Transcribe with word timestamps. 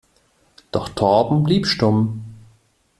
Doch 0.71 0.89
Torben 0.89 1.43
blieb 1.43 1.67
stumm. 1.67 2.23